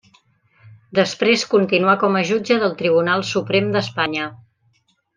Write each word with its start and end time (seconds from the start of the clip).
Després 0.99 1.43
continuà 1.51 1.95
com 2.05 2.17
a 2.17 2.25
jutge 2.31 2.59
del 2.65 2.75
Tribunal 2.83 3.29
Suprem 3.37 3.73
d'Espanya. 3.77 4.31